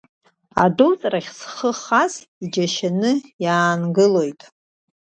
Адәылҵрахь 0.63 1.31
зхы 1.37 1.71
хаз 1.81 2.13
иџьашьаны 2.43 3.11
иаангылоит. 3.43 4.41